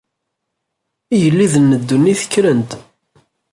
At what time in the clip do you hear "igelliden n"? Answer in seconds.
1.15-1.79